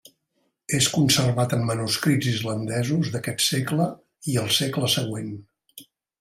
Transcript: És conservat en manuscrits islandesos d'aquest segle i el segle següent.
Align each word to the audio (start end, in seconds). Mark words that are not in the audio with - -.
És 0.77 0.85
conservat 0.93 1.53
en 1.57 1.61
manuscrits 1.67 2.29
islandesos 2.31 3.13
d'aquest 3.17 3.45
segle 3.51 3.87
i 4.33 4.39
el 4.45 4.51
segle 4.57 4.91
següent. 4.97 5.31